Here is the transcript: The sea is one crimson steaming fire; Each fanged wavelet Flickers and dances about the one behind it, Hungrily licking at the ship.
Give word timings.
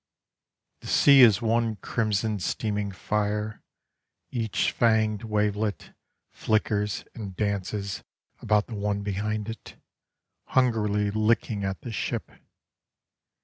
The 0.79 0.87
sea 0.87 1.21
is 1.21 1.43
one 1.43 1.75
crimson 1.75 2.39
steaming 2.39 2.91
fire; 2.91 3.61
Each 4.31 4.71
fanged 4.71 5.23
wavelet 5.23 5.91
Flickers 6.31 7.05
and 7.13 7.35
dances 7.35 8.03
about 8.39 8.65
the 8.65 8.73
one 8.73 9.03
behind 9.03 9.47
it, 9.47 9.75
Hungrily 10.45 11.11
licking 11.11 11.63
at 11.63 11.81
the 11.81 11.91
ship. 11.91 12.31